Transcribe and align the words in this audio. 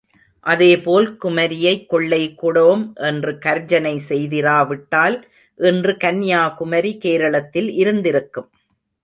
அதே 0.45 0.69
போல் 0.77 1.07
குமரியை 1.23 1.73
கொள்ளை 1.85 2.21
கொடோம் 2.35 2.81
என்று 3.01 3.31
கர்ஜனை 3.37 3.93
செய்திரா 4.09 4.67
விட்டால் 4.67 5.17
இன்று 5.59 5.95
கன்யாகுமரி 5.97 6.93
கேரளத்தில் 6.97 7.69
இருந்திருக்கும். 7.75 8.49